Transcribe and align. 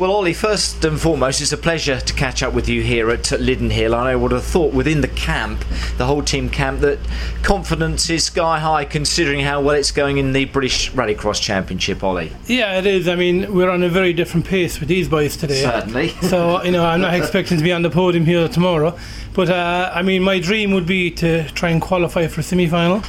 Well, 0.00 0.12
Ollie, 0.12 0.32
first 0.32 0.82
and 0.86 0.98
foremost, 0.98 1.42
it's 1.42 1.52
a 1.52 1.58
pleasure 1.58 2.00
to 2.00 2.14
catch 2.14 2.42
up 2.42 2.54
with 2.54 2.70
you 2.70 2.80
here 2.80 3.10
at 3.10 3.30
Lydden 3.32 3.68
Hill. 3.68 3.94
I 3.94 4.16
would 4.16 4.32
have 4.32 4.44
thought 4.44 4.72
within 4.72 5.02
the 5.02 5.08
camp, 5.08 5.62
the 5.98 6.06
whole 6.06 6.22
team 6.22 6.48
camp, 6.48 6.80
that 6.80 6.98
confidence 7.42 8.08
is 8.08 8.24
sky 8.24 8.58
high 8.60 8.86
considering 8.86 9.40
how 9.40 9.60
well 9.60 9.74
it's 9.74 9.90
going 9.92 10.16
in 10.16 10.32
the 10.32 10.46
British 10.46 10.90
Rallycross 10.92 11.38
Championship, 11.38 12.02
Ollie. 12.02 12.32
Yeah, 12.46 12.78
it 12.78 12.86
is. 12.86 13.08
I 13.08 13.14
mean, 13.14 13.52
we're 13.52 13.68
on 13.68 13.82
a 13.82 13.90
very 13.90 14.14
different 14.14 14.46
pace 14.46 14.80
with 14.80 14.88
these 14.88 15.06
boys 15.06 15.36
today. 15.36 15.60
Certainly. 15.60 16.08
so, 16.22 16.62
you 16.62 16.70
know, 16.70 16.86
I'm 16.86 17.02
not 17.02 17.12
expecting 17.12 17.58
to 17.58 17.62
be 17.62 17.70
on 17.70 17.82
the 17.82 17.90
podium 17.90 18.24
here 18.24 18.48
tomorrow. 18.48 18.98
But, 19.34 19.50
uh, 19.50 19.92
I 19.94 20.00
mean, 20.00 20.22
my 20.22 20.40
dream 20.40 20.70
would 20.70 20.86
be 20.86 21.10
to 21.10 21.46
try 21.50 21.68
and 21.68 21.82
qualify 21.82 22.26
for 22.28 22.40
a 22.40 22.42
semi 22.42 22.66
final. 22.66 23.02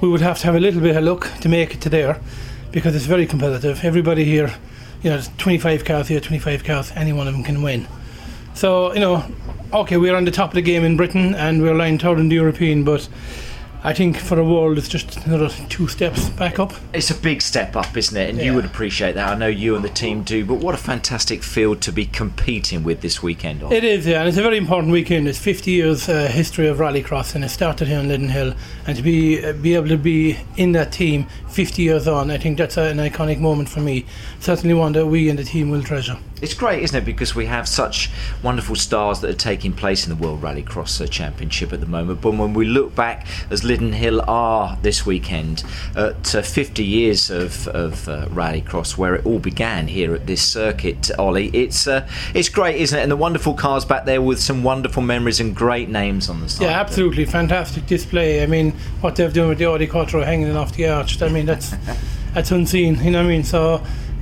We 0.00 0.08
would 0.08 0.22
have 0.22 0.38
to 0.38 0.46
have 0.46 0.54
a 0.54 0.60
little 0.60 0.80
bit 0.80 0.96
of 0.96 1.04
luck 1.04 1.30
to 1.42 1.50
make 1.50 1.74
it 1.74 1.82
to 1.82 1.90
there 1.90 2.18
because 2.70 2.96
it's 2.96 3.04
very 3.04 3.26
competitive. 3.26 3.84
Everybody 3.84 4.24
here 4.24 4.54
you 5.02 5.10
know, 5.10 5.22
25 5.38 5.84
cars 5.84 6.08
here, 6.08 6.20
25 6.20 6.64
cars, 6.64 6.92
any 6.94 7.12
one 7.12 7.26
of 7.26 7.34
them 7.34 7.42
can 7.42 7.62
win. 7.62 7.86
So, 8.54 8.92
you 8.92 9.00
know, 9.00 9.24
okay, 9.72 9.96
we're 9.96 10.14
on 10.14 10.24
the 10.24 10.30
top 10.30 10.50
of 10.50 10.54
the 10.54 10.62
game 10.62 10.84
in 10.84 10.96
Britain 10.96 11.34
and 11.34 11.62
we're 11.62 11.74
lying 11.74 11.98
third 11.98 12.18
in 12.18 12.28
the 12.28 12.36
European, 12.36 12.84
but 12.84 13.08
I 13.84 13.92
think 13.92 14.16
for 14.16 14.36
the 14.36 14.44
world, 14.44 14.78
it's 14.78 14.86
just 14.86 15.16
another 15.26 15.48
two 15.68 15.88
steps 15.88 16.28
back 16.30 16.60
up. 16.60 16.72
It's 16.92 17.10
a 17.10 17.16
big 17.16 17.42
step 17.42 17.74
up, 17.74 17.96
isn't 17.96 18.16
it? 18.16 18.30
And 18.30 18.38
yeah. 18.38 18.44
you 18.44 18.54
would 18.54 18.64
appreciate 18.64 19.16
that. 19.16 19.28
I 19.28 19.34
know 19.34 19.48
you 19.48 19.74
and 19.74 19.84
the 19.84 19.88
team 19.88 20.22
do. 20.22 20.44
But 20.44 20.56
what 20.56 20.74
a 20.74 20.78
fantastic 20.78 21.42
field 21.42 21.80
to 21.82 21.92
be 21.92 22.06
competing 22.06 22.84
with 22.84 23.00
this 23.00 23.24
weekend. 23.24 23.64
On. 23.64 23.72
It 23.72 23.82
is, 23.82 24.06
yeah, 24.06 24.20
and 24.20 24.28
it's 24.28 24.38
a 24.38 24.42
very 24.42 24.56
important 24.56 24.92
weekend. 24.92 25.26
It's 25.26 25.38
50 25.38 25.72
years 25.72 26.08
uh, 26.08 26.28
history 26.28 26.68
of 26.68 26.78
rallycross, 26.78 27.34
and 27.34 27.44
it 27.44 27.48
started 27.48 27.88
here 27.88 27.98
in 27.98 28.06
Lydden 28.06 28.28
Hill. 28.28 28.54
And 28.86 28.96
to 28.96 29.02
be 29.02 29.44
uh, 29.44 29.52
be 29.52 29.74
able 29.74 29.88
to 29.88 29.98
be 29.98 30.38
in 30.56 30.70
that 30.72 30.92
team 30.92 31.26
50 31.48 31.82
years 31.82 32.06
on, 32.06 32.30
I 32.30 32.38
think 32.38 32.58
that's 32.58 32.76
an 32.76 32.98
iconic 32.98 33.40
moment 33.40 33.68
for 33.68 33.80
me. 33.80 34.06
Certainly 34.38 34.74
one 34.74 34.92
that 34.92 35.06
we 35.06 35.28
and 35.28 35.38
the 35.38 35.44
team 35.44 35.70
will 35.70 35.82
treasure. 35.82 36.18
It's 36.42 36.54
great, 36.54 36.82
isn't 36.82 36.96
it? 36.96 37.04
Because 37.04 37.36
we 37.36 37.46
have 37.46 37.68
such 37.68 38.10
wonderful 38.42 38.74
stars 38.74 39.20
that 39.20 39.30
are 39.30 39.38
taking 39.38 39.72
place 39.72 40.04
in 40.04 40.10
the 40.10 40.20
World 40.20 40.42
Rallycross 40.42 41.00
uh, 41.00 41.06
Championship 41.06 41.72
at 41.72 41.78
the 41.78 41.86
moment. 41.86 42.20
But 42.20 42.32
when 42.32 42.52
we 42.52 42.64
look 42.64 42.96
back, 42.96 43.28
as 43.48 43.62
Lydden 43.62 43.92
Hill 43.92 44.20
are 44.26 44.76
this 44.82 45.06
weekend, 45.06 45.62
at 45.94 46.34
uh, 46.34 46.42
50 46.42 46.84
years 46.84 47.30
of, 47.30 47.68
of 47.68 48.08
uh, 48.08 48.26
Rallycross, 48.26 48.98
where 48.98 49.14
it 49.14 49.24
all 49.24 49.38
began 49.38 49.86
here 49.86 50.16
at 50.16 50.26
this 50.26 50.42
circuit, 50.42 51.12
Ollie, 51.16 51.48
it's 51.50 51.86
uh, 51.86 52.08
it's 52.34 52.48
great, 52.48 52.80
isn't 52.80 52.98
it? 52.98 53.02
And 53.02 53.12
the 53.12 53.16
wonderful 53.16 53.54
cars 53.54 53.84
back 53.84 54.04
there 54.04 54.20
with 54.20 54.40
some 54.40 54.64
wonderful 54.64 55.02
memories 55.02 55.38
and 55.38 55.54
great 55.54 55.88
names 55.88 56.28
on 56.28 56.40
the 56.40 56.48
side. 56.48 56.64
Yeah, 56.64 56.80
absolutely 56.80 57.24
fantastic 57.24 57.86
display. 57.86 58.42
I 58.42 58.46
mean, 58.46 58.72
what 59.00 59.14
they've 59.14 59.32
done 59.32 59.48
with 59.48 59.58
the 59.58 59.66
Audi 59.66 59.86
Quattro 59.86 60.24
hanging 60.24 60.56
off 60.56 60.74
the 60.74 60.88
arch. 60.88 61.22
I 61.22 61.28
mean, 61.28 61.46
that's 61.46 61.72
that's 62.34 62.50
unseen. 62.50 62.96
You 62.96 63.12
know 63.12 63.20
what 63.20 63.26
I 63.26 63.28
mean? 63.28 63.44
So 63.44 63.80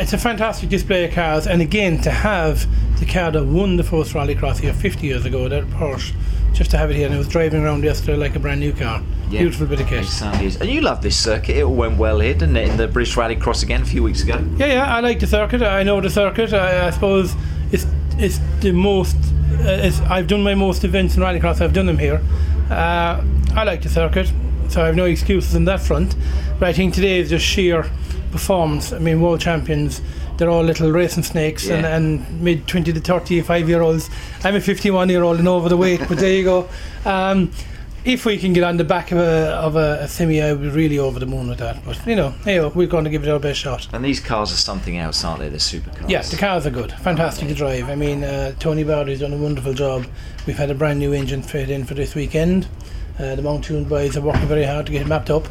it's 0.00 0.12
a 0.12 0.18
fantastic 0.18 0.68
display 0.68 1.04
of 1.04 1.14
cars, 1.14 1.46
and 1.46 1.62
again 1.62 2.00
to 2.02 2.10
have 2.10 2.66
the 2.98 3.06
car 3.06 3.30
that 3.30 3.44
won 3.44 3.76
the 3.76 3.84
first 3.84 4.12
rallycross 4.12 4.58
here 4.58 4.72
50 4.72 5.06
years 5.06 5.24
ago, 5.24 5.48
that 5.48 5.64
Porsche, 5.70 6.14
just 6.52 6.70
to 6.70 6.78
have 6.78 6.90
it 6.90 6.96
here, 6.96 7.06
and 7.06 7.14
it 7.14 7.18
was 7.18 7.28
driving 7.28 7.62
around 7.62 7.84
yesterday 7.84 8.16
like 8.16 8.36
a 8.36 8.38
brand 8.38 8.60
new 8.60 8.72
car. 8.72 9.02
Yeah, 9.30 9.40
Beautiful 9.40 9.66
bit 9.66 9.80
of 9.80 9.88
kit. 9.88 10.04
It 10.04 10.60
And 10.60 10.70
you 10.70 10.82
love 10.82 11.02
this 11.02 11.16
circuit. 11.16 11.56
It 11.56 11.62
all 11.62 11.74
went 11.74 11.98
well 11.98 12.20
here, 12.20 12.34
didn't 12.34 12.56
it, 12.56 12.68
in 12.68 12.76
the 12.76 12.86
British 12.86 13.16
Rallycross 13.16 13.62
again 13.62 13.80
a 13.80 13.84
few 13.86 14.02
weeks 14.02 14.22
ago? 14.22 14.44
Yeah, 14.56 14.66
yeah, 14.66 14.94
I 14.94 15.00
like 15.00 15.20
the 15.20 15.26
circuit. 15.26 15.62
I 15.62 15.82
know 15.82 16.00
the 16.00 16.10
circuit. 16.10 16.52
I, 16.52 16.86
I 16.86 16.90
suppose 16.90 17.34
it's 17.70 17.86
it's 18.18 18.38
the 18.60 18.72
most. 18.72 19.16
Uh, 19.52 19.80
it's, 19.82 20.00
I've 20.00 20.26
done 20.26 20.42
my 20.42 20.54
most 20.54 20.84
events 20.84 21.16
in 21.16 21.22
rallycross. 21.22 21.60
I've 21.60 21.72
done 21.72 21.86
them 21.86 21.98
here. 21.98 22.20
Uh, 22.72 23.24
I 23.54 23.64
like 23.64 23.82
the 23.82 23.88
circuit, 23.88 24.32
so 24.68 24.82
I 24.82 24.86
have 24.86 24.96
no 24.96 25.04
excuses 25.04 25.54
on 25.54 25.64
that 25.66 25.80
front. 25.80 26.16
But 26.58 26.68
I 26.68 26.72
think 26.72 26.94
today 26.94 27.18
is 27.18 27.30
just 27.30 27.44
sheer 27.44 27.90
performance. 28.30 28.92
I 28.92 28.98
mean, 28.98 29.20
world 29.20 29.40
champions, 29.40 30.00
they're 30.38 30.50
all 30.50 30.62
little 30.62 30.90
racing 30.90 31.22
snakes 31.22 31.66
yeah. 31.66 31.76
and, 31.76 31.86
and 31.86 32.40
mid 32.40 32.66
20 32.66 32.92
to 32.92 33.00
35 33.00 33.68
year 33.68 33.82
olds. 33.82 34.10
I'm 34.42 34.56
a 34.56 34.60
51 34.60 35.08
year 35.08 35.22
old 35.22 35.38
and 35.38 35.48
over 35.48 35.68
the 35.68 35.76
weight, 35.76 36.00
but 36.08 36.18
there 36.18 36.32
you 36.32 36.44
go. 36.44 36.68
Um, 37.04 37.50
if 38.04 38.24
we 38.24 38.38
can 38.38 38.52
get 38.52 38.64
on 38.64 38.76
the 38.76 38.84
back 38.84 39.12
of 39.12 39.18
a 39.18 39.50
of 39.52 39.76
a, 39.76 39.98
a 40.00 40.08
semi, 40.08 40.42
I 40.42 40.52
would 40.52 40.62
be 40.62 40.68
really 40.68 40.98
over 40.98 41.18
the 41.18 41.26
moon 41.26 41.48
with 41.48 41.58
that. 41.58 41.84
But 41.84 42.04
you 42.06 42.16
know, 42.16 42.30
hey, 42.44 42.60
we're 42.66 42.86
going 42.86 43.04
to 43.04 43.10
give 43.10 43.24
it 43.24 43.30
our 43.30 43.38
best 43.38 43.60
shot. 43.60 43.88
And 43.92 44.04
these 44.04 44.20
cars 44.20 44.52
are 44.52 44.56
something 44.56 44.98
else, 44.98 45.24
aren't 45.24 45.40
they? 45.40 45.48
The 45.48 45.58
supercars. 45.58 46.08
Yes, 46.08 46.30
the 46.30 46.36
cars 46.36 46.66
are 46.66 46.70
good, 46.70 46.92
fantastic 46.92 47.48
to 47.48 47.54
drive. 47.54 47.88
I 47.88 47.94
mean, 47.94 48.24
uh, 48.24 48.54
Tony 48.58 48.84
Bardy's 48.84 49.20
done 49.20 49.32
a 49.32 49.36
wonderful 49.36 49.74
job. 49.74 50.06
We've 50.46 50.58
had 50.58 50.70
a 50.70 50.74
brand 50.74 50.98
new 50.98 51.12
engine 51.12 51.42
fit 51.42 51.70
in 51.70 51.84
for 51.84 51.94
this 51.94 52.14
weekend. 52.14 52.66
Uh, 53.18 53.34
the 53.36 53.42
Mountune 53.42 53.88
boys 53.88 54.16
are 54.16 54.22
working 54.22 54.46
very 54.46 54.64
hard 54.64 54.86
to 54.86 54.92
get 54.92 55.02
it 55.02 55.08
mapped 55.08 55.30
up. 55.30 55.46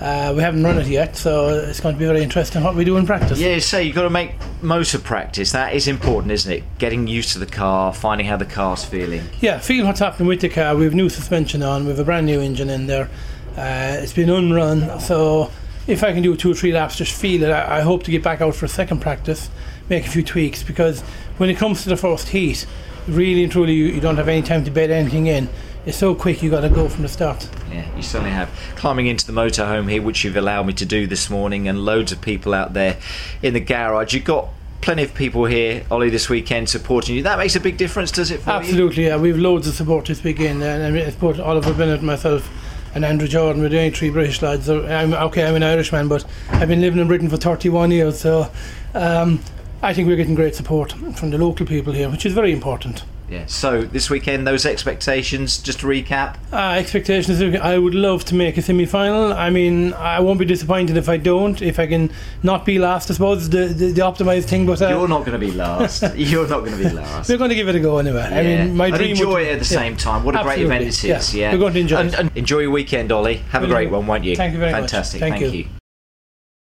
Uh, 0.00 0.32
we 0.34 0.42
haven't 0.42 0.62
run 0.64 0.76
it 0.76 0.88
yet, 0.88 1.16
so 1.16 1.48
it's 1.48 1.78
going 1.78 1.94
to 1.94 1.98
be 1.98 2.04
very 2.04 2.22
interesting 2.22 2.62
what 2.64 2.74
we 2.74 2.84
do 2.84 2.96
in 2.96 3.06
practice. 3.06 3.38
Yeah, 3.38 3.60
so 3.60 3.78
you've 3.78 3.94
got 3.94 4.02
to 4.02 4.10
make 4.10 4.32
most 4.60 4.92
of 4.92 5.04
practice. 5.04 5.52
That 5.52 5.72
is 5.74 5.86
important, 5.86 6.32
isn't 6.32 6.52
it? 6.52 6.64
Getting 6.78 7.06
used 7.06 7.32
to 7.34 7.38
the 7.38 7.46
car, 7.46 7.94
finding 7.94 8.26
how 8.26 8.36
the 8.36 8.44
car's 8.44 8.84
feeling. 8.84 9.22
Yeah, 9.40 9.58
feel 9.58 9.86
what's 9.86 10.00
happening 10.00 10.26
with 10.26 10.40
the 10.40 10.48
car. 10.48 10.74
We 10.74 10.84
have 10.84 10.94
new 10.94 11.08
suspension 11.08 11.62
on, 11.62 11.84
we 11.84 11.90
have 11.90 12.00
a 12.00 12.04
brand 12.04 12.26
new 12.26 12.40
engine 12.40 12.70
in 12.70 12.86
there. 12.86 13.08
Uh, 13.56 13.98
it's 14.00 14.12
been 14.12 14.30
unrun, 14.30 15.00
so 15.00 15.52
if 15.86 16.02
I 16.02 16.12
can 16.12 16.22
do 16.22 16.36
two 16.36 16.50
or 16.50 16.54
three 16.54 16.72
laps, 16.72 16.96
just 16.96 17.12
feel 17.18 17.44
it. 17.44 17.50
I, 17.50 17.78
I 17.78 17.80
hope 17.82 18.02
to 18.02 18.10
get 18.10 18.22
back 18.22 18.40
out 18.40 18.56
for 18.56 18.64
a 18.64 18.68
second 18.68 19.00
practice, 19.00 19.48
make 19.88 20.06
a 20.06 20.10
few 20.10 20.24
tweaks, 20.24 20.64
because 20.64 21.02
when 21.36 21.50
it 21.50 21.56
comes 21.56 21.84
to 21.84 21.88
the 21.88 21.96
first 21.96 22.28
heat, 22.28 22.66
really 23.06 23.44
and 23.44 23.52
truly, 23.52 23.74
you, 23.74 23.86
you 23.86 24.00
don't 24.00 24.16
have 24.16 24.28
any 24.28 24.42
time 24.42 24.64
to 24.64 24.72
bed 24.72 24.90
anything 24.90 25.28
in 25.28 25.48
it's 25.86 25.96
so 25.98 26.14
quick 26.14 26.42
You've 26.42 26.52
got 26.52 26.62
to 26.62 26.68
go 26.68 26.88
from 26.88 27.02
the 27.02 27.08
start. 27.08 27.48
Yeah, 27.70 27.84
you 27.96 28.02
certainly 28.02 28.30
have. 28.30 28.50
Climbing 28.76 29.06
into 29.06 29.26
the 29.26 29.32
motorhome 29.32 29.90
here, 29.90 30.02
which 30.02 30.24
you've 30.24 30.36
allowed 30.36 30.66
me 30.66 30.72
to 30.74 30.86
do 30.86 31.06
this 31.06 31.28
morning, 31.28 31.68
and 31.68 31.84
loads 31.84 32.12
of 32.12 32.20
people 32.20 32.54
out 32.54 32.72
there 32.72 32.98
in 33.42 33.54
the 33.54 33.60
garage. 33.60 34.14
You've 34.14 34.24
got 34.24 34.48
plenty 34.80 35.02
of 35.02 35.14
people 35.14 35.44
here, 35.44 35.84
Ollie, 35.90 36.10
this 36.10 36.28
weekend 36.28 36.68
supporting 36.68 37.16
you. 37.16 37.22
That 37.22 37.38
makes 37.38 37.56
a 37.56 37.60
big 37.60 37.76
difference, 37.76 38.10
does 38.10 38.30
it? 38.30 38.46
Absolutely, 38.46 39.04
you? 39.04 39.08
yeah. 39.10 39.16
We've 39.16 39.38
loads 39.38 39.66
of 39.66 39.74
support 39.74 40.06
this 40.06 40.22
weekend, 40.22 40.62
and 40.62 40.96
I 40.96 41.10
support 41.10 41.38
Oliver 41.40 41.72
Bennett, 41.74 42.02
myself, 42.02 42.48
and 42.94 43.04
Andrew 43.04 43.28
Jordan. 43.28 43.62
We're 43.62 43.70
the 43.70 43.78
only 43.78 43.90
three 43.90 44.10
British 44.10 44.42
lads. 44.42 44.68
I'm 44.68 45.14
okay. 45.14 45.46
I'm 45.46 45.54
an 45.54 45.62
Irishman, 45.62 46.08
but 46.08 46.24
I've 46.50 46.68
been 46.68 46.80
living 46.80 47.00
in 47.00 47.08
Britain 47.08 47.28
for 47.28 47.36
31 47.36 47.90
years, 47.90 48.20
so. 48.20 48.50
Um, 48.94 49.40
I 49.82 49.92
think 49.92 50.08
we're 50.08 50.16
getting 50.16 50.34
great 50.34 50.54
support 50.54 50.92
from 50.92 51.28
the 51.28 51.36
local 51.36 51.66
people 51.66 51.92
here, 51.92 52.08
which 52.08 52.24
is 52.24 52.32
very 52.32 52.52
important. 52.52 53.04
Yeah. 53.28 53.46
So 53.46 53.82
this 53.82 54.10
weekend, 54.10 54.46
those 54.46 54.66
expectations. 54.66 55.58
Just 55.58 55.80
to 55.80 55.86
recap. 55.86 56.36
Uh, 56.52 56.78
expectations. 56.78 57.40
I 57.56 57.78
would 57.78 57.94
love 57.94 58.24
to 58.26 58.34
make 58.34 58.56
a 58.56 58.62
semi-final. 58.62 59.32
I 59.32 59.50
mean, 59.50 59.92
I 59.94 60.20
won't 60.20 60.38
be 60.38 60.44
disappointed 60.44 60.96
if 60.96 61.08
I 61.08 61.16
don't. 61.16 61.60
If 61.62 61.78
I 61.78 61.86
can 61.86 62.10
not 62.42 62.64
be 62.64 62.78
last, 62.78 63.10
I 63.10 63.14
suppose 63.14 63.48
the 63.48 63.66
the, 63.66 63.92
the 63.92 64.00
optimized 64.02 64.44
thing. 64.44 64.66
But 64.66 64.82
uh, 64.82 64.88
you're 64.88 65.08
not 65.08 65.24
going 65.24 65.38
to 65.40 65.46
be 65.46 65.52
last. 65.52 66.02
you're 66.16 66.48
not 66.48 66.60
going 66.60 66.72
to 66.72 66.88
be 66.88 66.90
last. 66.90 67.28
We're 67.28 67.38
going 67.38 67.50
to 67.50 67.56
give 67.56 67.68
it 67.68 67.74
a 67.74 67.80
go 67.80 67.98
anyway. 67.98 68.28
Yeah. 68.30 68.38
I 68.38 68.42
mean, 68.42 68.76
my 68.76 68.86
and 68.86 68.96
dream. 68.96 69.10
Enjoy 69.10 69.34
would, 69.34 69.42
it 69.42 69.52
at 69.52 69.60
the 69.60 69.74
yeah. 69.74 69.80
same 69.80 69.96
time. 69.96 70.24
What 70.24 70.34
a 70.34 70.38
Absolutely. 70.38 70.66
great 70.66 70.82
event 70.82 71.04
it 71.04 71.04
is. 71.04 71.34
Yeah. 71.34 71.40
yeah. 71.40 71.52
We're 71.52 71.58
going 71.58 71.74
to 71.74 71.80
enjoy. 71.80 71.96
And, 71.96 72.08
it. 72.12 72.18
And 72.18 72.36
enjoy 72.36 72.58
your 72.60 72.70
weekend, 72.70 73.12
Ollie. 73.12 73.36
Have 73.52 73.62
a 73.62 73.66
great 73.66 73.90
one, 73.90 74.06
won't 74.06 74.24
you? 74.24 74.36
Thank 74.36 74.52
you 74.52 74.58
very 74.58 74.72
Fantastic. 74.72 75.20
much. 75.20 75.30
Fantastic. 75.30 75.40
Thank, 75.40 75.52
Thank 75.52 75.54
you. 75.54 75.58
you. 75.60 75.83